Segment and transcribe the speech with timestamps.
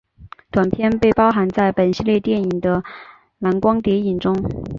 [0.49, 2.83] 短片被包含在本系列电影的
[3.37, 4.35] 蓝光影碟中。